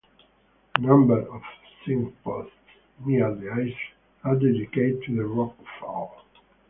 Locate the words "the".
3.35-3.51, 5.15-5.25